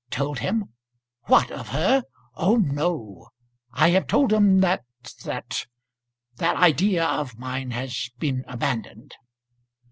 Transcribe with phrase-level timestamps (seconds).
[0.09, 0.73] "Told him;
[1.27, 2.01] what, of her?
[2.33, 3.27] Oh no.
[3.71, 4.83] I have told him that
[5.25, 5.67] that,
[6.37, 9.13] that idea of mine has been abandoned."